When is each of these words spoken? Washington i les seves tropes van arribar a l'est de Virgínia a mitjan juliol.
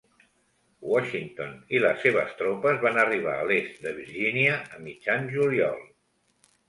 Washington 0.91 1.51
i 1.75 1.81
les 1.83 1.99
seves 2.05 2.33
tropes 2.41 2.81
van 2.85 2.99
arribar 3.03 3.35
a 3.37 3.45
l'est 3.51 3.77
de 3.87 3.93
Virgínia 4.01 4.57
a 4.79 4.85
mitjan 4.87 5.29
juliol. 5.37 5.85